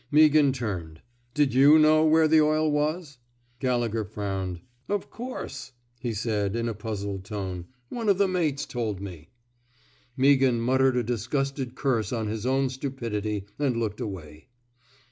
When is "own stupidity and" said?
12.47-13.77